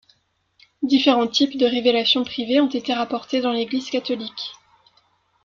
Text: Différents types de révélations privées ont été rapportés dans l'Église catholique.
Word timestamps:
Différents 0.81 1.27
types 1.27 1.59
de 1.59 1.67
révélations 1.67 2.23
privées 2.23 2.59
ont 2.59 2.65
été 2.65 2.91
rapportés 2.91 3.39
dans 3.39 3.51
l'Église 3.51 3.91
catholique. 3.91 4.53